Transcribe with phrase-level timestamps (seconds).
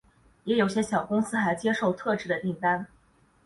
[0.45, 2.87] 也有些小公司还接受特制的订单。